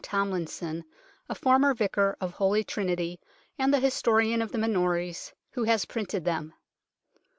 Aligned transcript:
Tomlinson, 0.03 0.83
a 1.29 1.35
former 1.35 1.75
vicar 1.75 2.17
of 2.19 2.31
Holy 2.33 2.63
Trinity 2.63 3.19
and 3.59 3.71
the 3.71 3.79
historian 3.79 4.41
of 4.41 4.51
the 4.51 4.57
Minories, 4.57 5.31
who 5.51 5.65
has 5.65 5.85
printed 5.85 6.25
them. 6.25 6.55